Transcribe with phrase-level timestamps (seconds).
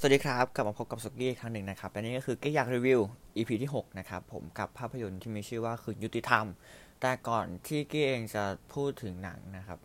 [0.00, 3.00] สวัสดีครับกลับมาพบกับสุกี้อีกครั้งหนึ่งนะครับและนี่ก็คือก็อยากรีวิว
[3.36, 6.46] EP ที่ 6 นะครับ ผมกับภาพยนตร์ที่มีชื่อว่าคือยุติธรรม
[7.00, 9.78] แต่ก่อนที่กี้เองจะพูดถึงหนังนะครับ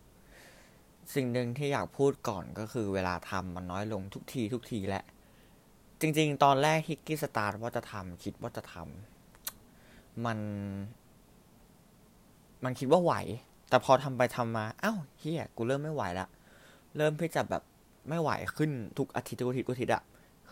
[1.14, 5.04] สิ่งหนึ่งที่อยากพูดก่อนก็คือเวลาทำมันน้อยลงทุกทีทุกทีแหละ
[6.00, 10.38] จริง ๆ ตอนแรกที่กี้สตาร์ทว่าจะทำคิดว่าจะทำมัน
[12.64, 13.14] มันคิดว่าไหว
[13.68, 16.26] แต่พอทำไปทำมา อ้าวเฮียกูเริ่มไม่ไหวละ
[16.96, 17.62] เริ่มที่จะแบบ
[18.08, 20.02] ไม่ไหวขึ้นทุกอาทิตย์ทุกอาทิตย์ทุกอาทิตย์อะ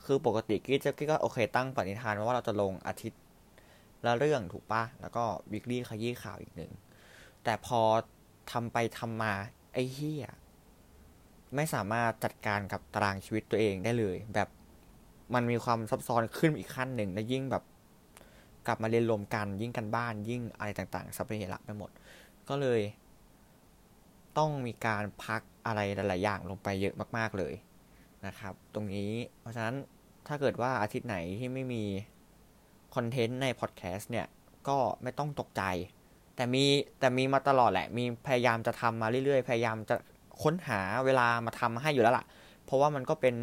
[0.04, 3.20] คือปกติกี้จะกี้ก็โอเคตั้งปณิธานว่าเราจะลงอาทิตย์
[4.04, 6.72] ละเรื่องถูกปะแล้วก็วิกฤตขยี้ข่าวอีกหนึ่ง
[7.44, 7.80] แต่พอ
[8.52, 9.32] ทำไปทำมา
[9.72, 10.26] ไอ้เฮีย
[11.54, 14.48] ไม่สามารถจัดการกับตารางชีวิตตัวเองได้เลย แบบ
[15.34, 17.64] มันมีความซับซ้อนขึ้นอีกขั้นหนึ่งและยิ่งแบบ
[18.66, 21.90] กลับมาเรียนรวมกันยิ่งกันบ้านยิ่งอะไรต่างๆสัพเพเหระไปหมด
[22.48, 22.80] ก็เลย
[24.38, 27.54] ต้องมีการพักอะไรหลาย ๆ อย่างลงไปเยอะมาก ๆ เลย
[28.26, 29.76] นะครับ ตรงนี้เพราะฉะนั้น
[30.26, 31.82] ถ้าเกิดว่าอาทิตย์ไหนที่ไม่มี
[32.94, 34.26] คอนเทนต์ในพอดแคสต์เนี่ย
[34.68, 35.62] ก็ไม่ต้องตกใจ
[36.36, 36.64] แต่มี
[36.98, 39.96] แต่มีมาตลอดแหละ มีพยายามจะทำมาเรื่อย ๆ พยายามจะ
[40.42, 42.24] ค้นหาเวลามาทำให้อยู่แล้วล่ะ
[42.64, 43.34] เพราะว่ามันก็เป็น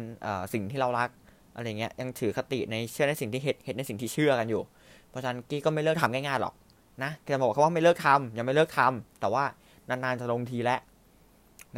[0.52, 1.08] สิ่งที่เรารัก
[1.54, 4.62] อะไรเงี้ย ยังถือคติในเชื่อในสิ่งที่เห็นเห็นในสิ่งที่เชื่อกันอยู่
[5.08, 6.54] เพราะฉะนั้นกี้ก็ไม่เลิกทำง่าย ๆ หรอก
[7.02, 9.44] นะจะบอกเขาว่าไม่เลิกทำยังไม่เลิกทำแต่ว่า
[9.90, 10.80] นานๆจะลงทีแล้ว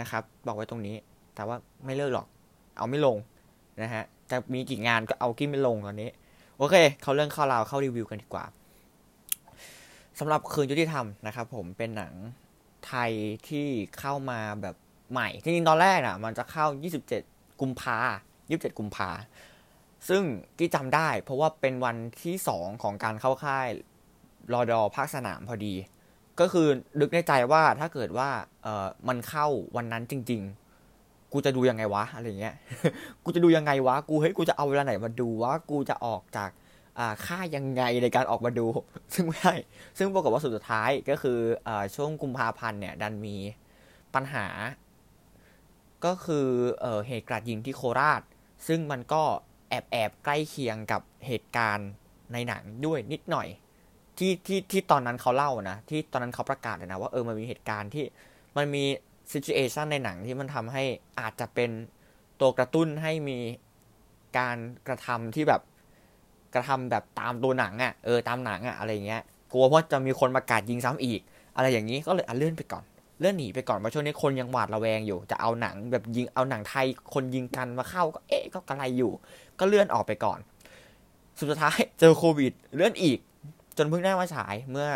[0.01, 0.97] นะครับ บอกไว้ตรงนี้
[1.35, 2.27] แต่ว่าไม่เลิกหรอก
[2.77, 3.17] เอาไม่ลง
[3.83, 6.11] นะฮะจะมีกี่งานก็เอากี้ไม่ลงตอนนี้
[6.59, 8.45] โอเค เขาเรื่องข้าวราวเข้ารีวิวกันดีกว่า
[10.19, 12.15] สำหรับคืนยุติธรรมนะครับ ผมเป็นหนัง
[12.87, 13.11] ไทย
[13.49, 13.67] ที่
[13.99, 14.77] เข้ามาแบบ
[15.13, 16.67] ใหม่จริงๆตอนแรกน่ะ มันจะเข้า
[17.13, 17.99] 27 กุมภา
[18.39, 19.11] 27 กุมภา
[20.09, 20.23] ซึ่ง
[20.59, 23.69] กี้จำได้เพราะว่าเป็นวันที่สองของการเข้าค่าย
[24.53, 25.75] รอดอภาคสนามพอดี
[26.41, 26.67] ก็คือ
[27.01, 28.29] นึกในใจว่าถ้าเกิดว่า
[28.63, 29.47] เออมันเข้า
[29.77, 30.43] วันนั้นจริง
[30.87, 32.55] ๆ กูจะดูยังไงวะอะไรเงี้ย
[33.25, 36.51] กูจะดูยังไงวะ กูเฮ้ยกูจะเอาเวลาไหนมาดูวะ กูจะออกจาก
[36.99, 38.67] อ่าค่ายังไงในการออกมาดู
[39.15, 39.55] ซึ่งไม่ใช่
[39.99, 41.39] ซึ่งปรากฏว่าสุดท้ายก็คือ
[41.69, 43.37] อช่วงกุมภาพันธ์เนี่ย ดันมี
[44.15, 44.47] ปัญหา
[46.05, 46.47] ก็คือ
[46.81, 48.23] เอเหตุการาดยิงที่โคราช
[48.67, 49.23] ซึ่งมันก็
[49.69, 51.89] แอบแอบใกล้เคียงกับเหตุการณ์
[52.33, 53.49] ในหนังด้วยนิดหน่อย
[54.19, 58.05] ที่ที่ที่ตอนนั้นเขาเล่านะ ที่ตอนนั้นเขาประกาศเลยนะ ว่าเออมันมีเหตุการณ์ที่
[58.57, 58.85] มันมี
[59.31, 60.85] ซิจูเอชันในหนังที่มันทำให้
[61.21, 61.71] อาจจะเป็น
[62.41, 63.39] ตัวกระตุ้นให้มี
[64.39, 64.57] การ
[64.87, 65.63] กระทำที่แบบ
[66.55, 69.23] กระทำแบบตามตัวหนังอะ่ะเออตามหนังอะ่ะอะไรเงี้ย
[69.53, 71.21] กลัวว่าจะมีคนประกาศยิงซ้ำอีก
[71.57, 72.85] อะไรอย่างนี้ก็เลยอะเลื่อนไปก่อน
[73.21, 79.13] เลื่อนหนีไปก่อนเพราะช่วงนี้คนยังหวาดระแวงอยู่จะเอาหนังแบบยิงเอาหนังไทยคนยิงกันมาเข้าก็เอ๊ะก็กระไรอยู่
[79.59, 80.39] ก็เลื่อนออกไปก่อน
[81.39, 83.19] สุดท้ายเจอโควิด เลื่อนอีก
[83.83, 84.89] นเพิ่งได้มาฉายเมื่อ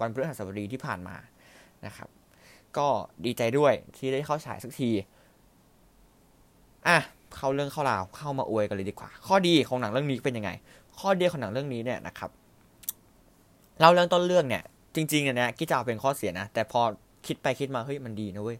[0.00, 1.16] วันพฤหัสบดีที่ผ่านมา
[1.86, 2.08] นะครับ
[2.76, 2.86] ก็
[3.24, 4.90] ดีใจด้วยที่ได้เข้าฉายสักที
[6.88, 6.98] อะ
[7.36, 10.50] เข้าเรื่องเข้าราวเข้ามาอวยกันเลยดีกว่า ข้อดีของหนังเรื่องนี้เป็นยังไง
[11.00, 12.30] ข้อดีของหนังเรื่องนี้เนี่ยนะครับ
[13.80, 14.62] เราเรื่องต้นเรื่องเนี่ย
[14.94, 16.80] จริงๆเนี่ยกี้จะเอาเป็นข้อเสียนะแต่พอ
[17.26, 18.58] คิดไปคิดมาเฮ้ยมันดีนะเว้ย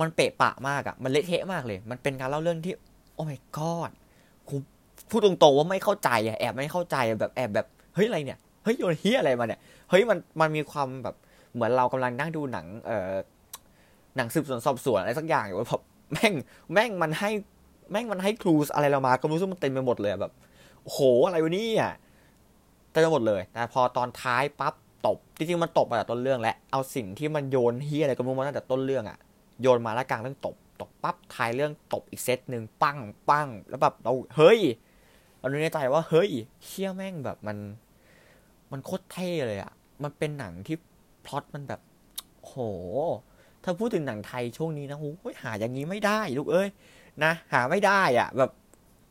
[0.00, 2.74] มันเปะปะมากอะมันเละเทะมากเลย มันเป็นการเล่าเรื่องที่
[3.14, 3.90] โอ้ my god
[4.48, 4.54] กู
[5.10, 8.38] พูดตรงๆว่าไม่เข้าใจอะแอบไม่เข้าใจแบบแอบแบบเฮ้ยอะไรเนี่ย
[8.70, 9.60] ฮ้ยโยนเฮียอะไรมาเนี่ย
[9.90, 11.16] เฮ้ยมันมันมีความแบบ
[11.54, 13.12] เหมือนเรากำลังนั่งดูหนังเอ่อ
[14.16, 15.82] หนังสืบสวนสอบสวนอะไรสักอย่างอยู่แบบ
[16.12, 16.32] แม่ง
[16.72, 17.30] แม่งมันให้
[17.90, 20.32] แม่งมันให้ครูสอะไรเรามาก็รู้สึกมันเต็มไปหมดเลยแบบ
[20.84, 21.92] โหอะไรวะนี่อะ
[22.90, 24.74] เต็มไปหมดเลยแต่พอตอนท้ายปั๊บ
[25.06, 29.18] ตบจริงๆมันตบมาจากต้นเรื่องและเอาสิ่งที่มันโยนเฮียอะไรก็รู้มาตั้งแต่ต้นเรื่องอะ
[29.62, 32.98] โยนมาแล้วกลางเรื่องตบตบปั๊บท้ายเรื่องตบอีกเซตหนึ่งปั้ง
[33.30, 34.60] ปั้งแล้วแบบเราเฮ้ย
[35.38, 36.30] เราในใจว่าเฮ้ย
[36.64, 37.56] เชี่ยแม่งแบบมัน
[38.72, 39.72] มันโคตรเท่เลยอะ
[40.02, 40.76] มันเป็นหนังที่
[41.26, 41.80] พล็อตมันแบบ
[42.42, 42.54] โห
[43.64, 46.68] ถ้าพูดถึงหนังไทยช่วงนี้นะโอ้ยหาอย่างนี้ไม่ได้ลูกเอ้ย
[47.24, 48.50] นะหาไม่ได้อะแบบ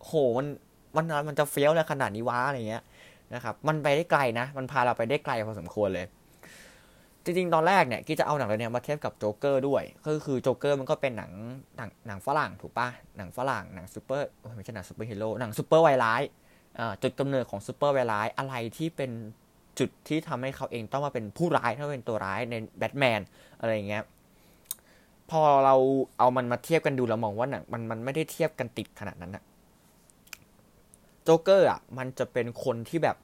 [0.06, 0.48] โหมัน
[0.96, 2.84] มันมันจะเฟี้ยวเลยขนาดนี้วะอะไรเงี้ย
[3.34, 6.06] นะครับ มันไปได้ไกลนะ มันพาเราไปได้ไกลพอสมควรเลย
[7.24, 11.32] จริงๆ ตอนแรกเนี่ยกี้จะเอาหนังเรื่องนี้มาเทียบกับโจ๊กเกอร์ด้วย ก็คือโจ๊กเกอร์มันก็เป็นหนัง
[11.78, 12.88] หนังหนังฝรั่งถูกปะ
[13.18, 16.22] หนังฝรั่งหนังซูเปอร์ไม่ใช่หนังซูเปอร์ฮีโร่หนัง super villain
[17.04, 19.12] จุดกำเนิดของ super villain อะไรที่เป็น
[19.80, 23.22] จุดที่ทำให้เขาเองต้องมาเป็นผู้ร้ายถ้าเป็นตัวร้ายในแบทแมน
[23.60, 24.04] อะไรอย่างเงี้ย
[25.30, 25.76] พอเรา
[26.18, 29.44] เอามันมาเทียบกันดูเรามองว่าหนังมันมันไม่ได้เทียบกันติดขนาดนั้นอะ
[31.24, 33.18] โจ๊กเกอร์อะมันจะเป็นคนที่แบบ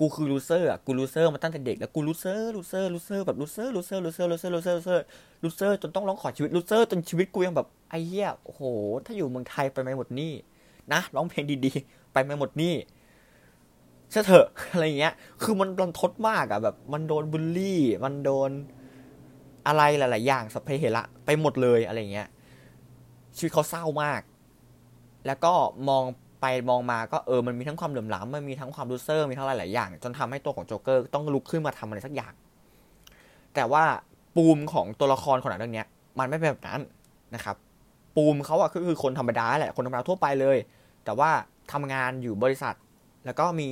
[0.00, 5.00] กูคือ loser อะกู loser มาตั้งแต่เด็กแล้วกู loser loser loser แบบ loser loser loser loser loser loser
[5.00, 8.62] loser จนต้องร้องขอชีวิต loser จนชีวิตกูยังแบบไอ้เหี้ยโอ้โห
[9.04, 10.32] ถ้าอยู่เมืองไทยไปไม่หมดนี่
[10.92, 12.74] นะร้องเพลงดีๆ ไปไม่หมดนี่
[14.14, 18.50] เชื่อเถอะอะไรเงี้ย คือมันรันทดมากอะแบบ มันโดนบูลลี่ มันโดน
[19.66, 22.28] อะไรหลาย ๆ อย่างสัพเพเหระไปหมดเลยอะไรเงี้ย
[23.36, 24.20] ชีวิตเขาเศร้ามาก
[25.26, 25.52] แล้วก็
[25.88, 26.04] มอง
[26.40, 32.32] ไปมองมาก็เออ มันมีทั้งความเหลื่อมล้ำมันมีทั้งความ loser มีทั้งหลาย ๆ อย่าง จนทำให้ตัวของโจ๊กเกอร์ต้องลุกขึ้นมาทำอะไรสักอย่าง
[33.54, 33.84] แต่ว่า
[34.36, 35.84] ปูมของตัวละครของหนังเรื่องนี้
[36.18, 36.80] มันไม่เป็นแบบนั้น
[37.34, 37.56] นะครับ
[38.16, 40.56] ปูมเขาอะก็คือคนธรรมดาแหละ คนธรรมดาทั่วไปเลย
[41.04, 41.30] แต่ว่า
[41.72, 42.74] ทำงานอยู่บริษัท
[43.26, 43.68] แล้วก็มี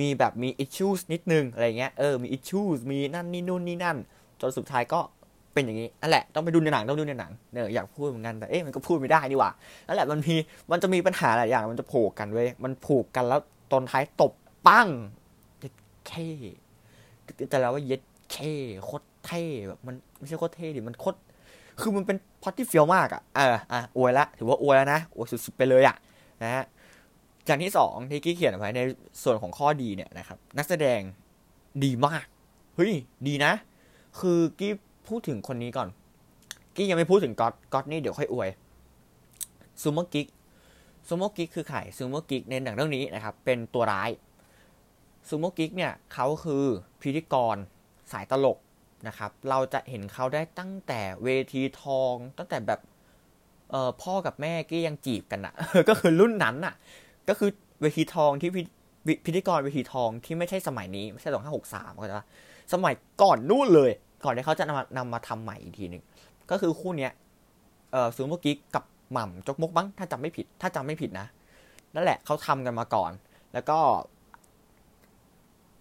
[0.00, 3.96] มีแบบมีอิชชูสนิดนึงอะไรเงี้ยเออมีอิชชูสมีนั่นนี่นู่นนี่นั่น
[4.40, 5.00] จนสุดท้ายก็
[5.52, 9.50] เป็นอย่างนี้นั่นแหละต้องไปดูในหนังต้องดูในหนังเนี่ยอยากพูดเหมือนกันแต่เอ๊ะมันก็พูดไม่ได้นี่หว่า
[9.86, 10.34] นั่นแหละมันมี
[10.70, 13.40] มันจะมีปัญหาหลายอย่างมันจะโผล่กันเว้ยมันผูกกันแล้ว
[13.72, 14.32] ตอนท้ายตบ
[14.66, 14.88] ปั้ง
[15.60, 15.74] เย็ด
[16.08, 16.28] เท่
[17.50, 18.02] แต่แล้วว่าเย็ด
[18.32, 18.54] เท่
[18.84, 21.18] โคตรเท่แบบมันไม่ใช่โคตรเท่ดิมันโคตร
[21.80, 25.96] คือมันเป็นพอดที่เฟี้ยวมากอะเอออะอวยละถือว่าอวยแล้วนะอวยสุดๆไปเลยอะ
[26.42, 26.64] นะฮะ
[27.46, 28.80] อย่างที่สองที่กี้เขียนไว้ใน
[29.22, 31.00] ส่วนของข้อดีเนี่ยนะครับ นักแสดง
[31.84, 32.26] ดีมาก
[32.76, 32.92] เฮ้ย
[33.26, 33.52] ดีนะ
[34.20, 34.72] คือกี้
[35.08, 35.88] พูดถึงคนนี้ก่อน
[36.76, 38.50] กี้ยังไม่พูดถึงก๊อตก๊อตนี่เดี๋ยวค่อยอวย
[39.82, 40.26] ซูโม่กิก
[41.08, 44.10] ซูโมกิกคือใครซูโมกิกในหนังเรื่องนี้นะครับ เป็นตัวร้าย
[45.28, 46.64] ซูโม่กิ๊กเนี่ยเขาคือ
[47.00, 47.56] พิธีกร
[48.12, 48.58] สายตลก
[49.08, 52.80] นะครับ เราจะเห็นเขาได้ตั้งแต่เวทีทอง ตั้งแต่แบบ
[53.70, 55.54] เออพ่อกับแม่กี้ยังจีบกันอะ
[55.88, 56.74] ก็คือรุ่นนั้นอะ
[57.28, 57.50] ก็คือ
[57.80, 58.50] เวทีทองที่
[59.26, 62.26] พิธีกรเวทีทองที่ไม่ใช่สมัยนี้ไม่ใช่สองห้าหกสามก็จะ
[62.72, 63.90] สมัยก่อนนู่นเลย
[64.24, 66.02] ก่อนที่เขาจะนำมานำมาทำใหม่อีกทีหนึ่ง
[66.50, 67.12] ก็คือคู่เนี้ย
[67.92, 71.26] เออซูโมกิกับหม่ำจกมกบ้างถ้าจำไม่ผิด ถ้าจำไม่ผิดนะ
[71.94, 73.12] นั่นแหละเขาทำกันมาก่อน
[73.54, 73.78] แล้วก็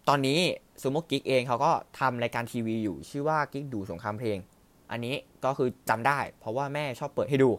[0.08, 0.40] ตอนนี้
[0.82, 4.38] ซูโมกิกเองเขาก็ทำรายการทีวีอยู่ ชื่อว่ากิ๊กดูสงครามเพลง
[4.92, 7.50] อันนี้ก็คือจำได้ เพราะว่าแม่ชอบเปิดให้ดู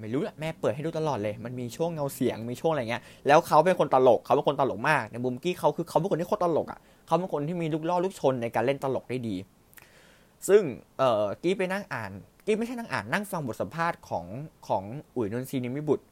[0.00, 9.36] ไม่รู้แหละแม่เปิดให้ดูตลอดเลย มันมีช่วงเงาเสียงมีช่วงอะไรเงี้ยแล้วเขาเป็นคนตลกเขาเป็นคนตลกมากในมุมกี้เขาคือเขาเป็นคนที่โคตรตลกอะเขาเป็นคนที่มีลูกล่อลูกชนในการเล่นตลกได้ดี
[10.48, 10.62] ซึ่ง
[10.98, 12.10] เอ่อกี้ไปนั่งอ่าน
[12.46, 14.24] กี้ไม่ใช่นั่งอ่านนั่งฟังบทสัมภาษณ์ของ
[14.68, 14.82] ของ
[15.16, 16.04] อุ๋ยนนทรีนิมิบุตร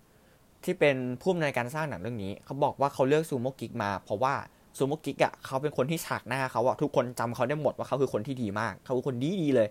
[0.65, 4.35] ที่เป็นผู้อำนวยการสร้างหนังเรื่องนี้เขาบอกว่าเขาเลือกซูโม่กิ๊กมา เพราะว่า
[4.79, 9.69] ซูโม่กิ๊กอะเขาเป็นคนที่ฉากหน้าเขาอะทุกคนจำเขาได้หมดว่าเขาคือคนที่ดีมาก เขาคือคนดีดีเลย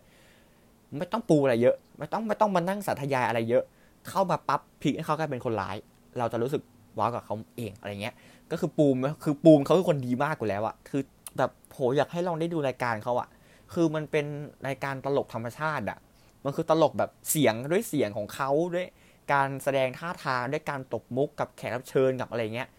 [0.97, 3.63] ไม่ต้องปูอะไรเยอะ ไม่ต้องไม่ต้องมานั่งสาธยายอะไรเยอะ
[4.09, 5.77] เข้ามาปั๊บพลิกให้เขากลายเป็นคนร้าย
[6.19, 6.61] เราจะรู้สึก
[6.97, 8.15] ว้าวกับเขาเองอะไรเงี้ย
[8.51, 11.01] ก็คือปูมคือปูมเขาคือคนดีมากกว่าแล้วอะคือ
[11.37, 13.27] แบบโหอยากให้ลองได้ดูรายการเขาอะ
[13.73, 14.25] คือมันเป็น
[14.67, 15.97] รายการตลกธรรมชาติอะ
[16.43, 18.87] มันคือตลกแบบเสียงด้วยเสียงของเขาด้วย
[19.33, 22.69] การแสดงท่าทางด้วยการตบมุกกับแขกรับเชิญกับอะไรเงี้ย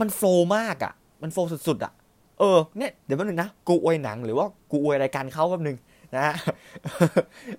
[0.00, 0.22] มันโฟ
[0.56, 0.92] มากอะ
[1.22, 1.38] มันโฟ
[1.68, 1.92] สุดๆอะ
[2.38, 5.76] เออเนี่ยเดี๋ยวแป๊บนึงนะกูอวยหนังหรือว่ากูอวยรายการเขาแป๊บนึง
[6.14, 6.34] นะฮะ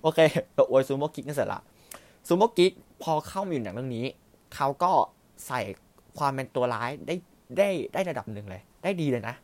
[0.02, 0.18] โอเค
[0.54, 1.60] เราอวยซูโม่กิ๊กกันเสร็จละ
[2.26, 2.72] ซูโมกิก
[3.02, 4.06] พอเข้ามาอยู่หนังเรื่องนี้
[4.54, 4.92] เขาก็
[5.46, 5.60] ใส่
[6.18, 7.14] ความเป็นตัวร้ายได้
[7.58, 9.34] ได้ได้ระดับหนึ่งเลย ได้ดีเลยนะ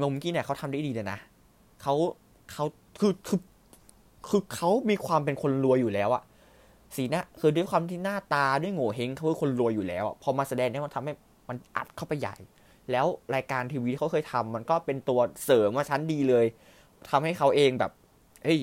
[0.00, 1.18] มุมกี้เนี่ยเขาทำได้ดีเลยนะ
[1.82, 1.94] เขา
[2.52, 2.64] เขา
[3.00, 3.40] คือคือ
[4.28, 6.22] คือเขามีความเป็นคนรวยอยู่แล้วอะ
[6.96, 11.12] สีหน้าคือด้วยความที่หน้าตาด้วยโง่เฮงเขาคือคนรวยอยู่แล้วอะพอมาแสดงเนี่ยมันทำให้
[11.48, 12.36] มันอัดเข้าไปใหญ่
[12.90, 16.46] แล้วรายการทีวีที่เขาเคยทำมันก็เป็นตัวเสริมมาชั้นดีเลย
[17.10, 17.92] ทำให้เขาเองแบบ
[18.44, 18.60] เฮ้ย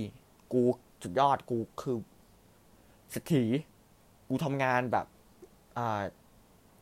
[0.54, 0.62] กู
[1.04, 1.98] สุดยอดกูคือ
[3.12, 3.44] เศรษฐี
[4.30, 5.06] กูทำงานแบบ
[5.78, 6.02] อ่า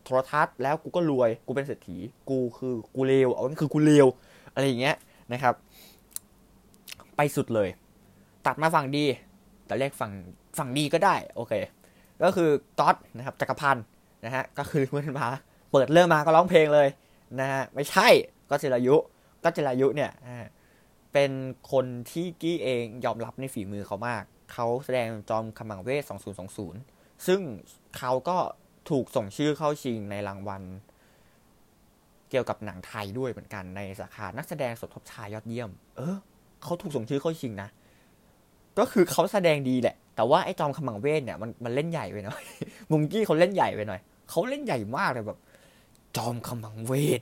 [0.04, 1.98] โทรทัศน์แล้วกูก็รวย กูเป็นเศรษฐี
[2.30, 4.08] กูคือกูเลวเอาคือกูเลว
[4.54, 4.96] อะไรอย่างเงี้ย
[5.34, 5.54] นะครับ
[7.16, 7.70] ไปสุดเลย
[8.46, 9.06] ตัดมาฝั่งดี
[9.66, 10.12] แต่เรียกฝั่ง
[10.58, 11.54] ฝั่งดีก็ได้ โอเค
[12.24, 12.50] ก็คือ
[12.80, 13.86] ก๊อตนะครับจักรพันธ์
[14.26, 15.28] นะฮะก็คือเมื่อมา
[15.72, 16.88] เปิดเริ่มมาก็ร้องเพลงเลย
[17.40, 18.08] นะฮะไม่ใช่
[18.50, 18.96] ก็จิรายุ
[19.44, 20.12] ก็จิรายุเนี่ย
[21.14, 21.32] เป็น
[21.72, 24.24] คนที่กี้เองยอมรับในฝีมือเขามาก
[24.54, 26.04] เขาแสดงจอมขมังเวท
[26.64, 27.40] 2020 ซึ่ง
[27.98, 28.38] เขาก็
[28.90, 30.64] ถูกส่งชื่อเข้าชิงในรางวัล
[32.30, 36.18] เกี่ยวกับหนังไทยด้วยเหมือนกันในสาขา นักแสดงสดทบชายยอดเยี่ยม เออ
[36.64, 37.70] เขาถูกส่งชื่อเข้าชิงนะ
[38.80, 42.44] ก็คือเขาแสดงดีแหละ แต่ว่าไอ้จอมขมังเวทเนี่ยมันมันเล่นใหญ่ไปหน่อย
[42.92, 44.00] มุงกี้เขาเล่นใหญ่ไปหน่อย
[44.30, 45.40] เขาเล่นใหญ่มากเลยแบบ
[46.18, 47.22] จอมขมังเวท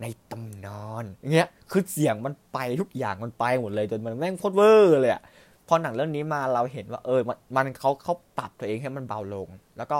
[0.00, 5.22] ในตำนานเงี้ย คือเสียงมันไปทุกอย่างมันไปหมดเลยจนมันแม่งโคตรเวอร์เลยอะ
[5.68, 7.20] พอหนังเรื่องนี้มาเราเห็นว่า เออ
[7.56, 9.98] มันเขาเขาปรับตัวเองให้มันเบาลง แล้วก็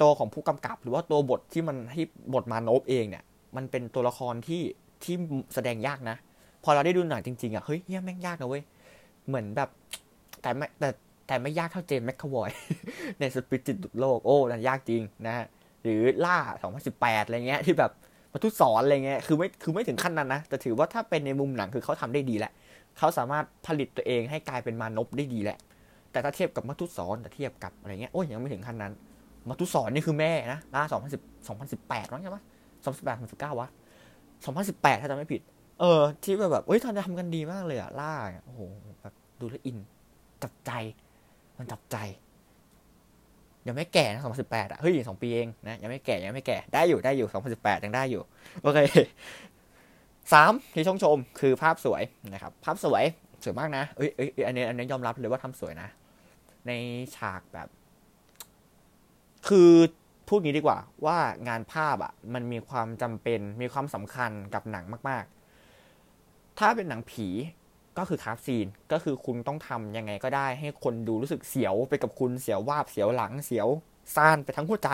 [0.00, 3.24] ตัวของผู้กำกับ หรือว่าตัวบทที่มันที่บทมานบเองเนี่ย
[3.56, 4.62] มันเป็นตัวละครที่
[5.04, 5.14] ที่
[5.54, 6.16] แสดงยากนะ
[6.64, 8.62] พอเราได้ดูหนังจริงๆอะเฮ้ยเนี่ยแม่งยากนะเว้ย
[9.26, 9.68] เหมือนแบบ
[10.42, 10.88] แต่ไม่แต่
[11.26, 12.50] แต่ไม่ยากเท่าเจมแมคคาวอย
[13.20, 15.46] ในสปิริตดุโลกโอ้นั่นยากจริงนะฮะ
[15.82, 16.36] หรือล่า
[16.82, 17.92] 2018 อะไรเงี้ยที่แบบ
[18.32, 22.52] มาทุสอนอะไรเงี้ยคือไม่คือไม่ถึงขั้นนั้นนะ แต่ถือว่าถ้าเป็นในมุมหนังคือเขาทำได้ดีแหละ
[22.98, 25.58] เขาสามารถผลิตตัวเองให้กลายเป็นมานพได้ดีแหละ
[26.12, 28.92] แต่ถ้าเทียบกับมัทุสอนแต่เทียบกับอะไรเงี้ยโอ้ยยังไม่ถึงขั้นนั้น
[29.48, 32.38] มัทุสอนนี่คือแม่นะล่า2010 2018มั้งใช่ไหม
[32.84, 33.68] 2018 2019วะ
[34.34, 35.40] 2018ถ้าจำไม่ผิด
[35.80, 38.12] เออ ที่แบบเฮ้ยทำทำกันดีมากเลยอะล่า
[38.44, 38.60] โอ้โห
[39.02, 39.78] แบบดูแลอิน
[40.42, 40.70] จับใจ
[41.58, 41.96] มันจับใจ
[43.66, 48.22] ยังไม่แก่นะสองพันสิบแปดอะ เฮ้ยสองปีเองนะ ยังไม่แก่ ยังไม่แก่ ได้อยู่ ได้อยู่สองพันสิบแปดยังได้อยู่
[48.62, 48.78] โอเค
[50.32, 52.02] สามที่ชงชมคือภาพสวย
[52.32, 53.04] นะครับภาพสวย
[53.44, 55.88] สวยมากนะเอ้ยเอ้ยอันนี้อันนี้ยอมรับเลยว่าทำสวยนะ
[56.66, 56.72] ใน
[57.16, 57.68] ฉากแบบ
[59.48, 59.70] คือ
[60.28, 65.24] พูดงี้ดีกว่า ว่างานภาพอะ มันมีความจำเป็นมีความสำคัญกับหนังมาก
[65.92, 67.28] ๆ ถ้าเป็นหนังผี
[67.98, 73.68] ก็คือคาร์ซีนก็คือคุณต้องทำยังไงก็ได้ ให้คนดูรู้สึกเสียวไปกับคุณเสียววาบเสียวหลังเสียว
[74.16, 74.90] ซ่านไปทั้งหัวใจ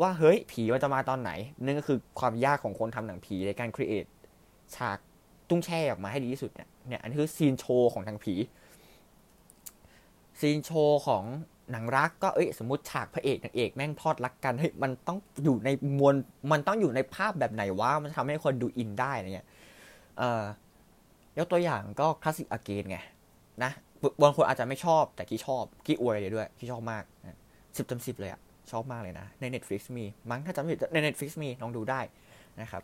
[0.00, 1.30] ว่าเฮ้ยผีมันจะมาตอนไหน
[1.64, 4.06] นั่นก็คือความยากของคนทำหนังผีในการ create
[4.76, 4.98] ฉาก
[5.48, 8.34] ตุ้งแช่ออกมาให้ดีที่สุดเนี่ยเนี่ยอันนี้คือซีนโชว์ของทางผี
[10.40, 11.24] ซีนโชว์ของ
[11.72, 16.14] หนังรักก็เอ้ยสมมติฉากพระเอกนางเอกแม่งพลอดรักกันเฮ้ยมันต้องอยู่ใน mood
[16.52, 19.48] มันต้องอยู่ในภาพแบบไหนวะมันทำให้คนดูอินได้อะไรเงี้ย
[20.18, 20.44] เอ่อ
[21.38, 22.98] ยกตัวอย่างก็ classic again ไง
[23.62, 23.70] นะ
[24.22, 27.04] บางคนอาจจะไม่ชอบแต่กี้ชอบกี้อวยเลยด้วยกี้ชอบมาก
[27.76, 32.00] สิบเต็มสิบเลยอะชอบมากเลยนะ ใน Netflix มีมั้งถ้าจำไม่ผิดใน Netflix มีลองดูได้
[32.60, 32.82] นะครับ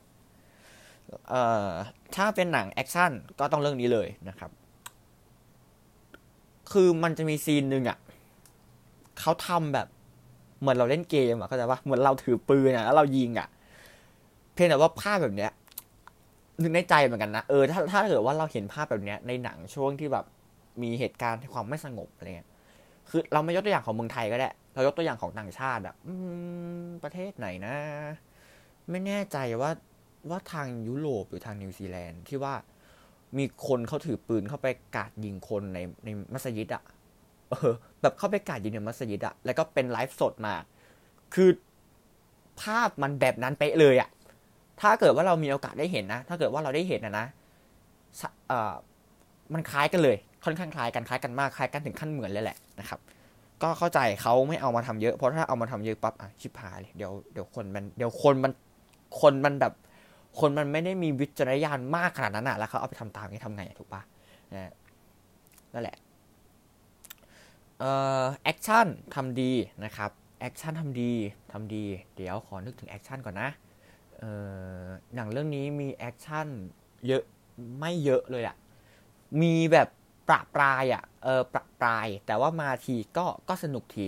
[2.17, 4.51] ถ้าเป็นหนังแอคชั่นก็ต้องเรื่องนี้เลยนะครับ
[6.73, 7.99] คือมันจะมีซีนหนึ่งอะ
[9.21, 9.89] เขาทำแบบ
[10.61, 13.49] เหมือนเราเล่นเกมอะเข้าใจปะเหมือนเราถือปืนอะแล้วเรายิงอะ
[14.55, 15.53] เพียงแต่ว่าภาพแบบเนี้ย
[16.63, 20.25] นึกในใจเหมือนกันนะเออถ้าถ้าเกิดว่าเราเห็นภาพแบบเนี้ยในหนังช่วงที่แบบ
[20.83, 22.49] มีเหตุการณ์ความไม่สงบอะไรเงี้ย
[23.09, 25.95] คือเราไม่ยกตัวอย่างของเมืองไทยก็ได้ เรายกตัวอย่างของต่างชาติอะ
[27.05, 27.75] ประเทศไหนนะ
[28.91, 29.71] ไม่แน่ใจว่า
[30.31, 32.55] ว่าทางยุโรปหรือทางนิวซีแลนด์ที่ว่า
[33.39, 34.67] มีคนเขาถือปืนเข้าไป
[34.97, 36.83] กราดยิงคนในในมัสยิดอะ
[37.51, 40.55] เออ แบบเข้าไปกราดยิงในมัสยิดอะแล้วก็เป็นไลฟ์สดมา
[41.35, 41.51] คือ
[42.61, 44.11] ภาพมันแบบนั้นเป๊ะเลยอะ
[44.81, 47.27] ถ้าเกิดว่าเรามีโอกาสได้เห็นนะ ถ้าเกิดว่าเราได้เห็นนะนะ
[48.49, 48.75] เอ่อ
[49.53, 53.01] มันคล้ายกันเลย ค่อนข้างคล้ายกันคล้ายกันมากคล้ายกันถึงขั้นเหมือนเลยแหละนะครับ
[53.63, 58.53] ก็เข้าใจเขาไม่เอามาทำเยอะเพราะถ้าเอามาทำเยอะปั๊บอะชิบหายเลยเดี๋ยวเดี๋ยวคนมันเดี๋ยวคนมัน
[59.21, 59.73] คนมันแบบ
[60.41, 64.03] คนมันไม่ได้มีวิจารณญาณมากขนาดนั้นอะแล้วเขาเอาไปทำตามนี้ทำไงถูกปะ
[64.53, 64.73] นะ
[65.73, 65.97] นั่นแหละ
[67.79, 67.91] เอ่
[68.23, 69.53] อแอคชั่นทำดี
[69.85, 70.11] นะครับ
[70.41, 71.13] แอคชั่นทำดี
[71.53, 71.85] ทำดี
[72.17, 73.51] เดี๋ยวขอนึกถึงแอคชั่นก่อนนะ
[74.19, 74.25] เอ
[74.83, 76.47] อหนังเรื่องนี้มีแอคชั่น
[77.07, 77.23] เยอะ
[77.79, 78.57] ไม่เยอะเลยอะ
[79.43, 79.89] มีแบบ
[80.29, 84.07] ประปรายอะเออประปราย แต่ว่ามาทีก็ก็สนุกที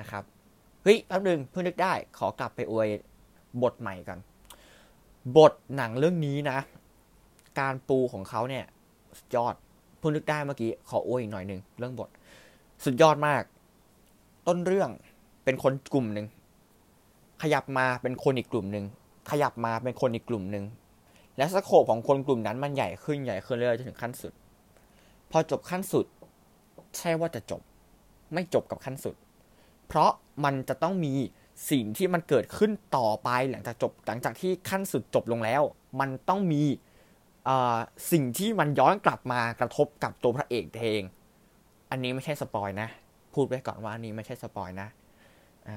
[0.00, 0.24] นะครับ
[0.82, 2.88] เฮ้ยแป๊บนึงเพิ่งนึกได้ขอกลับไปอวย
[3.62, 4.18] บทใหม่กัน
[5.36, 6.58] บทหนังเรื่องนี้นะ
[7.60, 8.64] การปูของเขาเนี่ย
[9.18, 9.54] สุดยอด
[10.00, 12.08] พิ่งนึกได้เมื่อกี้ขออวยอีกหน่อยหนึ่งเรื่องบท
[12.84, 13.42] สุดยอดมาก
[14.46, 14.90] ต้นเรื่อง
[15.44, 16.26] เป็นคนกลุ่มหนึ่ง
[17.42, 18.84] ขยับมาเป็นคนอีกกลุ่มหนึ่ง
[19.30, 20.64] ขยับมาเป็นคนอีกกลุ่มหนึ่ง
[21.36, 24.32] และสโคปของคนกลุ่มนั้นมันใหญ่ขึ้นใหญ่ขึ้นเรื่อยๆจนถึงขั้นสุด
[25.30, 26.06] พอจบขั้นสุด
[26.96, 27.60] ใช่ว่าจะจบ
[28.32, 29.14] ไม่จบกับขั้นสุด
[29.86, 30.10] เพราะ
[30.44, 31.12] มันจะต้องมี
[31.70, 35.62] สิ่งที่มันเกิดขึ้นต่อไปหลังจากจบหลังจากที่ขั้นสุดจบลงแล้ว
[36.00, 36.62] มันต้องมี
[38.12, 41.04] สิ่งที่มันย้อนกลับมากระทบกับตัวพระเอกเอง
[41.90, 42.88] อันนี้ไม่ใช่สปอยนะ
[43.34, 44.88] พูดไว้ก่อนว่าอันนี้ไม่ใช่สปอยนะ
[45.68, 45.76] อ่า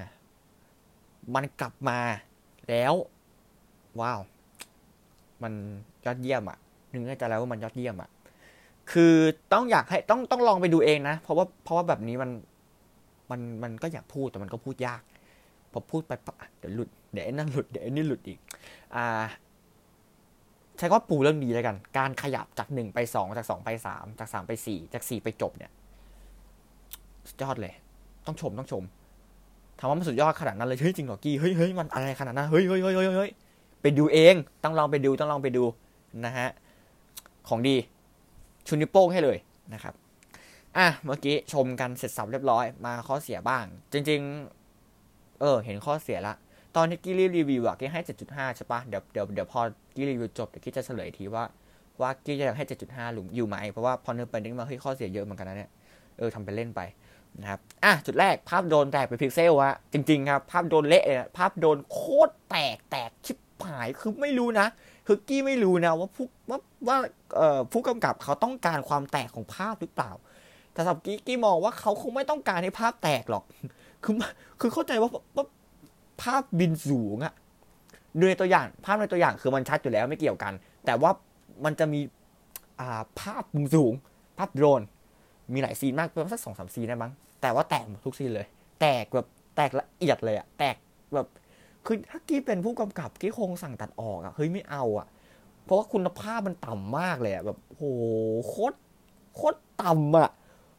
[1.35, 1.99] มันกลับมา
[2.69, 2.93] แล้ว
[3.99, 4.21] ว้าว
[5.43, 5.53] มัน
[6.05, 6.57] ยอดเยี่ยมอะ่ะ
[6.91, 8.09] นึกในใจแล้วว่ามันยอดเยี่ยมอะ่ะ
[8.91, 9.15] คือ
[9.53, 12.29] ต้องอยากให้ต้องต้องลองไปดูเองนะ เพราะว่าเพราะว่าแบบนี้มัน
[13.31, 15.01] มันมันก็อยากพูดแต่มันก็พูดยาก
[15.73, 18.39] พอพูดไปปะเดี๋ยวหลุดเดี๋ยวนั่นหลุดเดี๋ยวนี่หลุดอีก
[18.95, 19.23] อ่า
[20.77, 25.71] ใช้ว่าปูเรื่องดีแล้วกัน การขยับจากหนึ่งไปสองจากสองไปสามจากสามไปสี่จากสี่ไปจบเนี่ย
[27.29, 27.73] สุดยอดเลย
[28.25, 28.83] ต้องชมต้องชม
[29.79, 33.31] ถามว่ามันสุดยอดขนาดนั้นเลยเฮ้ยจริงเหรอกี้เฮ้ยเฮ้ยมันอะไรขนาดนั้นเฮ้ยเฮ้ยเฮ้ยเฮ้ย
[33.81, 35.63] ไปดูเองต้องลองไปดูต้องลองไปดู
[36.25, 36.49] นะฮะ
[37.47, 37.75] ของดี
[38.67, 39.37] ชุนิโป้งให้เลย
[39.73, 39.93] นะครับ
[40.77, 44.62] อะเมื่อกี้ชมกันเสร็จสับเรียบร้อยมาข้อเสียบ้าง จริง ๆ
[45.43, 46.35] เออ เห็นข้อเสียละ
[46.75, 49.61] ตอนที่กี้รีวิวอะกี้ให้ 7.5 ใช่ปะเดี๋ยวเดี๋ยวเดี๋ยวพอ
[49.95, 51.43] กี้รีวิวจบเดี๋ยวกี้จะเฉลยทีว่า
[52.01, 55.71] ว่ากี้จะให้ 7.5หรืออยู่ไหมเพราะว่าพอเนื้อไปนึกมาเฮ้ยข้อเสียเยอะเหมือนกันนะเนี่ย
[56.17, 56.81] เออทำไปเล่นไป
[57.41, 64.67] นะครับอะจุดแรกภาพโดนแตกไปพิกเซลอะจริงๆครับภาพโดนเละเลยภาพโดนโคตรแตกแตกชิบหายคือไม่รู้นะ
[65.07, 66.97] คือกี้ไม่รู้นะว่าผู้ว่าว่า
[67.35, 70.11] เอ่อผู้กำกับเขาต้องการความแตกของภาพหรือเปล่า
[70.73, 73.43] แต่สำหรับกี้กี้มองว่าเขาคงไม่ต้องการให้ภาพแตกหรอก
[74.03, 74.13] คือ
[74.59, 75.45] คือเข้าใจว่าว่า
[76.21, 77.33] ภาพบินสูงอะ
[78.29, 80.53] ในตัวอย่าง ภาพในตัวอย่างคือมันชัดอยู่แล้วไม่เกี่ยวกัน
[80.85, 81.11] แต่ว่า
[81.65, 81.99] มันจะมี
[82.79, 83.93] อ่าภาพมุมสูง
[84.37, 84.81] ภาพโดรน
[85.53, 88.47] มีหลายซีนมากประมาณสักสองสามซีนได้มั้งแต่ว่าแตกทุกซีนเลย
[88.81, 90.75] แตกแบบแตกละเอียดเลยอะแตก
[91.13, 91.27] แบบ
[91.85, 95.07] คือถ้ากี้เป็นผู้กำกับกี้คงสั่งตัดออกอะเฮ้ยไม่เอาอะ
[95.63, 97.83] เพราะว่าคุณภาพมันต่ำมากเลยอะแบบโห
[98.47, 98.77] โคตร
[99.35, 100.29] โคตรต่ำอะ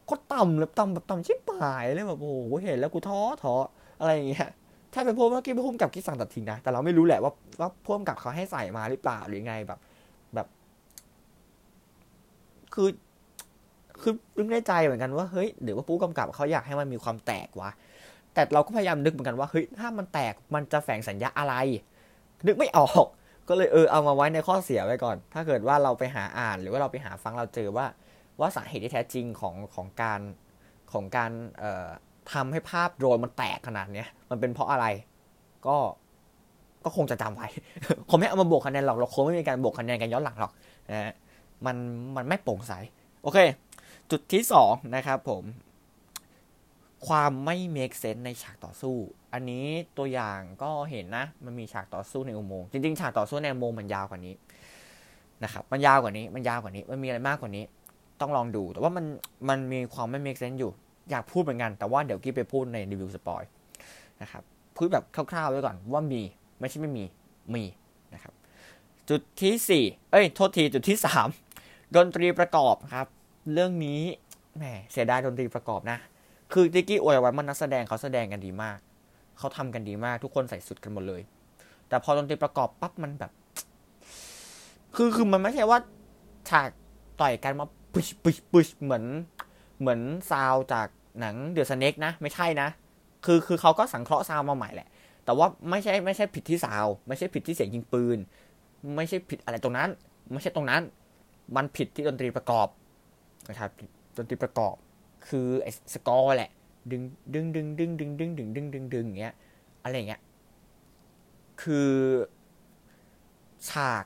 [0.09, 3.55] ก็ต่ำเลยต่ำแบบต่ำชิบหายเลยแบบโอ้โหเห็นแล้วกูท้อท้อ
[4.01, 4.49] อะไรอย่างเงี้ย
[4.95, 9.79] ถ้าเป็นพวกเมื่อกี้พุ่มกับที่สั่งตัดทิ้งนะแต่เราไม่รู้แหละว่าว่าพุ่มกับเขาให้ใส่มาหรือเปล่าหรือไงแบบ
[10.35, 10.47] แบบ
[12.75, 12.89] คือ
[14.01, 17.71] คือนึกในใจเหมือนกันว่าเฮ้ยหรือว่าผู้กำกับเขาอยากให้มันมีความแตกวะ
[18.35, 21.55] แต่เราก็พยายามนึกเหมือนกันว่าเฮ้ยถ้ามันแตกมันจะแฝงสัญญาอะไร
[22.47, 23.07] นึกไม่ออก
[23.49, 27.87] ก็เลยเออเอามาไว้ในข้อเสียไว้ก่อน ถ้าเกิดว่าเราไปหาอ่านหรือว่าเราไปหาฟังเราเจอว่า
[28.41, 30.21] ว่าสาเหตุที่แท้จริงของของการ
[30.93, 31.89] ของการเอ่อ
[32.33, 34.87] ทำให้ภาพโดรนมันแตกขนาดเนี้ยมันเป็นเพราะอะไร
[35.67, 35.77] ก็
[36.85, 37.49] ก็คงจะจำไว้
[38.09, 40.53] คงไม่เอามาบวกคะแนนหรอกเราคงไม่มีการบวกคะแนนกันย้อนหลังหรอก
[40.91, 41.13] นะฮะ
[41.67, 41.77] มัน
[42.17, 42.73] มันไม่โปร่งใส
[43.23, 43.39] โอเค
[44.11, 45.45] จุดที่สองนะครับผม
[47.07, 48.97] ความไม่ make sense ในฉากต่อสู้
[49.33, 49.67] อันนี้
[49.99, 54.35] ตัวอย่างก็เห็นนะ มันมีฉากต่อสู้ในอุโมงค์จริงๆ ฉากต่อสู้ในอุโมงค์มันยาวกว่านี้
[55.45, 57.65] นะครับมันยาวกว่านี้มันยาวกว่านี้ มันมีอะไรมากกว่านี้
[58.25, 59.05] ต้องลองดู แต่ว่ามัน
[59.49, 60.73] มันมีความไม่ make sense อยู่
[61.11, 63.43] อยากพูดเหมือนกัน แต่ว่าเดี๋ยวกี้ไปพูดในรีวิวสปอย
[64.23, 64.43] นะครับ
[64.77, 66.23] พูดแบบคร่าวๆไว้ก่อนว่ามี
[66.61, 67.05] ไม่ใช่ไม่มี
[67.55, 67.65] มี
[68.15, 68.33] นะครับ
[69.09, 71.29] จุดที่สี่เอ้ย โทษที จุดที่สาม
[71.97, 73.07] ดนตรีประกอบครับ
[73.53, 74.01] เรื่องนี้
[74.59, 75.99] แหม เสียดายดนตรีประกอบนะ
[76.53, 78.79] คือติกี้อวยไว้มันนักแสดงเขาแสดงกันดีมาก
[79.39, 81.23] เขาทำกันดีมาก ทุกคนใส่สุดกันหมดเลย
[81.89, 83.33] แต่พอดนตรีประกอบปั๊บมันแบบ
[84.97, 85.79] คือคือมันไม่ใช่ว่า
[86.51, 86.69] ฉาก
[87.21, 89.05] ต่อยกันมา ปุชปุชปุชเหมือน
[89.81, 90.89] เหมือนซาวจาก
[91.21, 92.69] หนังเดือดสเน็กนะ ไม่ใช่นะ
[93.25, 94.89] คือคือเขาก็สังเคราะห์ซาวมาใหม่แหละ
[95.25, 98.19] แต่ว่าไม่ใช่ไม่ใช่ผิดที่ซาว ไม่ใช่ผิดที่เสียงยิงปืน
[98.97, 99.89] ไม่ใช่ผิดอะไรตรงนั้น
[100.33, 100.83] ไม่ใช่ตรงนั้น
[101.57, 102.69] มันผิดที่ดนตรีประกอบ
[103.49, 103.71] นะครับ
[104.17, 104.75] ดนตรีประกอบ
[105.29, 106.51] คือไอ้สกอร์แหละ
[106.91, 107.03] ดึง
[107.35, 109.35] ดึงดึงดึงดึงดึงดึงดึงดึงดึงเงี้ย
[109.83, 110.21] อะไรเงี้ย
[111.63, 111.93] คือ
[113.69, 114.05] ฉาก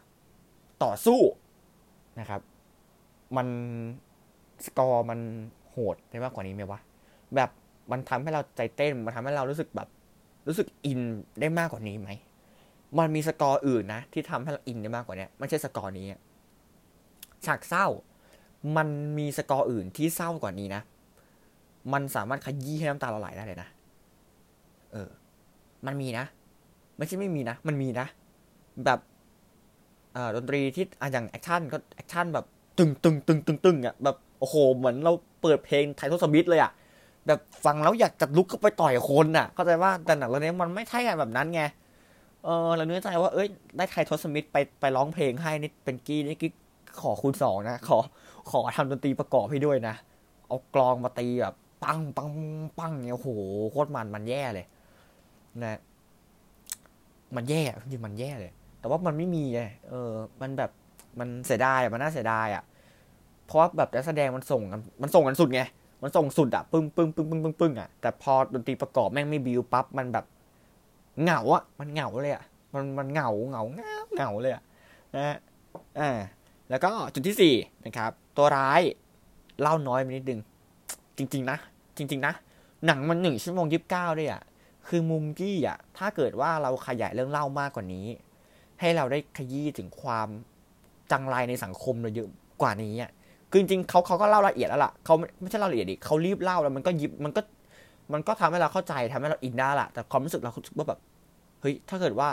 [0.82, 1.20] ต่อสู้
[2.20, 2.40] นะครับ
[3.36, 3.48] มัน
[4.64, 5.20] สกอร์มัน
[5.70, 6.80] โหดได้มากกว่านี้ไหมวะ
[7.34, 7.50] แบบ
[7.90, 9.88] มันทำให้เราใจเต้น มันทำให้เรารู้สึกแบบ
[10.48, 11.00] รู้สึกอิน
[11.40, 12.10] ได้มากกว่านี้ไหม
[12.98, 16.06] มันมีสกอร์อื่นนะ ที่ทำให้เราอินได้มากกว่านี้ไม่ใช่สกอร์นี้
[17.46, 17.86] ฉากเศร้า
[18.76, 18.88] มัน
[19.18, 20.82] มีสกอร์อื่นที่เศร้ากว่านี้นะ
[21.92, 23.68] มันสามารถขยี้ให้น้ำตาเราไหลได้เลยนะ
[24.92, 25.10] เออ
[25.86, 26.24] มันมีนะ
[26.96, 28.06] ไม่ใช่ไม่มีนะ มันมีนะ
[28.84, 29.00] แบบ
[30.36, 32.46] ดนตรีที่ออย่างแอคชั่นก็แอคชั่นแบบ
[32.78, 35.12] ตึงตึงตึงตึงตึงอะแบบโอ้โหเหมือนเรา
[35.42, 36.72] เปิดเพลงไททศมิตรเลยอะ
[37.26, 41.62] แบบฟังแล้วอยากจะลุกเข้าไปต่อยคนอะ เข้าใจว่าแต่หนังเรื่องนี้มันไม่ใช่แบบนั้นไง
[42.44, 46.52] เออเราเนื้อใจว่าเอ้ยได้ไททอสมิธไปไปร้องเพลงให้นี่เป็นกี้นี่กี้
[47.00, 47.98] ขอคูณสองนะขอ
[48.50, 49.94] ขอทำดนตรีประกอบให้ด้วยนะ
[50.46, 52.30] เอากลองมาตีแบบปังปัง
[52.78, 53.30] ปังเนี่ยโห
[53.70, 54.66] โคตรมันมันแย่เลย
[55.64, 55.78] นะ
[57.36, 60.10] มันแย่จริงมันแย่เลย แต่ว่ามันไม่มีไงเออ
[60.40, 60.70] มันแบบ
[61.18, 62.62] มันเสียดายมันน่าเสียดายอะ
[63.48, 65.62] เพราะว่าแบบนักแสดงมันส่งกันมันส่งกันสุดไง
[66.02, 70.24] มันส่งสุดอะปึ้งปึ้งปึ้งปึ้งปึ้งปึ้งอะแต่พอดนตรีประกอบแม่งไม่บิวปั๊บมันแบบ
[71.22, 74.62] เหงาอะมันเหงาเลยอะมันมันเหงาเหงาเหงาเหงาเลยอะ
[75.14, 75.36] นะฮะ
[76.00, 76.18] อ่า
[76.70, 78.80] แล้วก็จุดที่สี่นะครับ ตัวร้าย
[79.60, 80.40] เล่าน้อยไปนิดนึง
[81.16, 81.58] จริง ๆ นะ
[81.96, 82.34] จริง ๆ นะ
[82.86, 84.42] หนังมันหนึ่งชั่วโมงยีิบเก้าด้วยอะ
[84.88, 88.06] คือมุมกี้อะ ถ้าเกิดว่าเราขยายเรื่องเล่ามากกว่านี้
[88.80, 90.28] ให้เราได้ขยี้ถึงความ
[91.12, 92.28] จังไรในสังคมเราเยอะ
[92.62, 93.10] กว่านี้อะ
[93.50, 97.40] คือจริงๆเขาเขาก็เล่าละเอียดแล้วล่ะเขาไม่ใช่เล่าละเอียดดิเขารีบเล่าแล้วมันก็ยิบมันก็
[98.12, 101.00] มันก็ทำให้เราเข้าใจทำให้เราอินได้ล่ะ แต่ความรู้สึกเราคิดว่าแบบ
[101.60, 102.28] เฮ้ยถ้าเกิดว่า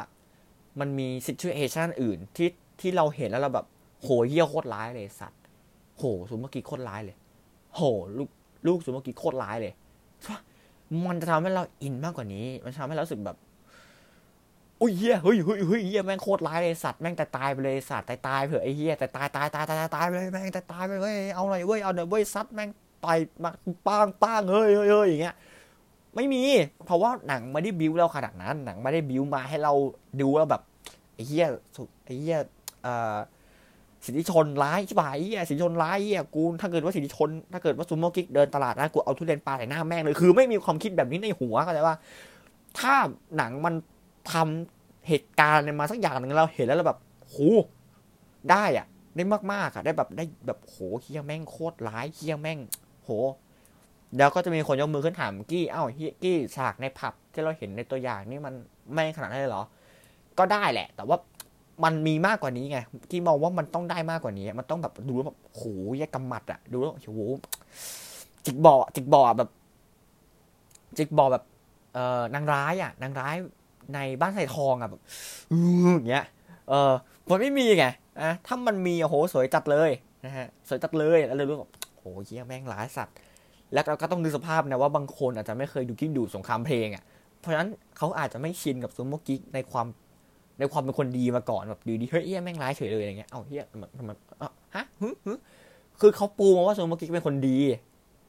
[0.79, 2.49] มันมีซิทูเอชันอื่นที่
[2.81, 3.65] ที่เราเห็นแล้วเราแบบ
[4.01, 5.41] โหเหี้ยโคตรร้ายเลยสัตว์
[5.97, 7.15] โหสมเมื่อกี้โคตรร้ายเลย
[7.75, 7.81] โห
[8.17, 8.29] ลูก
[8.67, 9.73] ลูกสุเมื่อกี้โคตรร้ายเลย
[11.07, 13.37] มันจะทำให้เราอินมากกว่านี้ มันทำให้เราสึกแบบ
[14.81, 22.69] อุ้ยเฮียเฮ้ยเฮ้ยเฮ้ยเฮียแม่งโคตรร้ายเลยสัตว์แม่งแต่ตายไปเลยสัตว์ตายตายเผื่อไอ้เฮียแต่ตายตายตายตายตายไปเลยแม่งแต่ตายไปเว้ยเอาหน่อยเว้ยเอาหน่อยเว้ยซัดแม่ง
[23.05, 23.51] ต่อยมา
[23.87, 25.35] ปังปังเฮ้ยเฮ้ยเฮ้ยอย่างเงี้ย
[26.15, 26.41] ไม่มี
[26.85, 29.73] เพราะว่าหนังไม่ได้บิวเราขนาดนั้นหนังไม่ได้บิวมาให้เรา
[30.21, 30.61] ดูแล้วแบบ
[31.13, 31.45] ไอ้เฮีย
[32.05, 32.37] ไอ้เฮีย
[32.83, 33.17] เอ่อ
[34.05, 41.95] สิทธิชนร้ายใช่ป่ะไอ้สิทธิชนร้ายไอะกูถ้าเกิดว่าสิทธิชน ถ้าเกิดว่าซูโม่กิ๊กเดินตลาดนะกูเอาทุเรียนปลาใส่หน้าแม่งเลยคือ ไม่มีความคิดแบบนี้ในหัวเข้าใจว่า
[42.79, 42.95] ถ้า
[43.37, 43.73] หนังมัน
[44.31, 47.37] ทำเหตุการณ์มาสักอย่างหนึ่งเราเห็นแล้วเราแบบโห
[48.51, 52.59] ได้อะได้มากๆอะ ได้แบบได้แบบโหเฮียแม่งโคตรร้ายเฮียแม่ง
[53.03, 53.09] โห
[54.15, 58.53] เดี๋ยวก็จะมีคนยกมือขึ้นถามกี้เอ้าเฮียกี้ฉากในผับที่เราเห็นในตัวอย่างนี่มัน
[58.93, 59.63] ไม่ขนาดนั้นเลยเหรอ
[60.37, 61.17] ก็ได้แหละ แต่ว่า
[61.83, 62.79] มันมีมากกว่านี้ไง
[63.11, 65.63] ที่มองว่ามันต้องได้มากกว่านี้ มันต้องแบบดูแล้วแบบโห
[65.97, 67.19] แยกกำมัดอะดูแล้วโห
[68.45, 69.49] จิกบอจิกบอแบบ
[70.97, 71.43] จิกบอแบบ
[71.93, 73.35] เอ่อนางร้ายอะนางร้าย
[73.93, 75.01] ในบ้านใส่ทองอะแบบ
[75.95, 76.25] อย่างเงี้ย
[76.69, 76.93] เออ
[77.29, 77.85] มันไม่มีไง
[78.23, 79.91] นะถ้ามันมีโอ้โหสวยจัดเลย
[80.25, 83.15] นะฮะสวยจัดเลยแล้วเลยรู้แบบโหเยี่ยแม่งร้ายสัตว์
[83.73, 87.03] แล้วเราก็ต้องดูสภาพนะว่าบางคนอาจจะไม่เคยดูกิ๊กดูสงครามเพลงอะ
[87.39, 89.87] เพราะฉะนั้นเขาอาจจะไม่ชินกับซูโม่กิ๊กในความ
[90.59, 94.17] ในความเป็นคนดีมาก่อนแบบดีดีเฮ้ยเอี้ยแม่งร้ายเฉยเลยอย่างเงี้ยเอ้าเฮียมันมัน
[94.75, 95.29] ฮะฮึฮ
[96.01, 97.57] คือเขาปูมาว่าซูโม่กิ๊กเป็นคนดี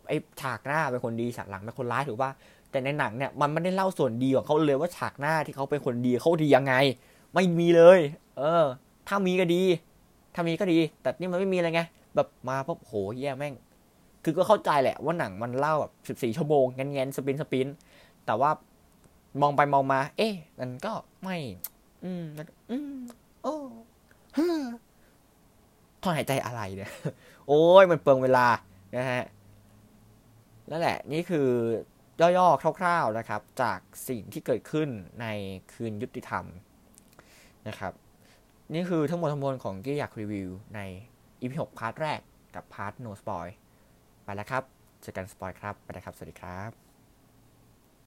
[0.09, 2.31] ไอฉากหน้าเป็นคนดีฉากหลังเป็นคนร้ายถูกป่ะ
[2.77, 6.75] แต่ในหนังเนี่ยมันไม่ได้เล่าส่วนดีของเขาเลยว่าฉากหน้าที่เขาเป็นคนดีเขาดียังไง
[7.35, 8.01] ไม่มีเลย
[8.39, 8.65] เออ
[9.09, 9.63] ถ้ามีก็ดี
[10.35, 11.83] ถ้ามีก็ดี แต่นี่มันไม่มีอะไรไง
[12.15, 13.55] แบบมาปุ๊บโหแย่แม่ง
[14.25, 17.67] คือก็เข้าใจแหละว่าหนังมันเล่าแบบสิบสี่ชั่วโมงเงี้ยสปินสปิน
[18.27, 18.51] แต่ว่า
[19.41, 21.37] มองไปมองมา เอ๊ะมันก็ไม่
[22.05, 22.25] อืม
[22.71, 22.95] อืม
[23.43, 23.57] โอ้
[24.37, 24.47] ฮึ
[26.03, 26.91] ถอนหายใจอะไรเนี่ย
[27.49, 28.47] โอ้ยมันเปลืองเวลา
[28.97, 29.25] นะฮะ
[30.71, 31.49] นั่นแหละ นี่คือ
[32.21, 34.89] ย่อๆคร่าวๆนะครับ จากสิ่งที่เกิดขึ้น
[35.21, 35.27] ใน
[35.73, 36.45] คืนยุติธรรม
[37.69, 37.93] นะครับ
[38.73, 40.81] นี่คือทั้งหมดทั้งมวลของกี้อยากรีวิวใน
[41.41, 42.21] EP 6 part แรก
[42.55, 43.49] กับ part no spoil
[44.25, 44.63] ไปแล้วครับ
[45.03, 46.86] เจอกัน spoil ครับ ไปแล้วครับ สวัสดีครับ